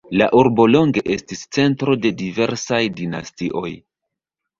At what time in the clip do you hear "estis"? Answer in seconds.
1.15-1.43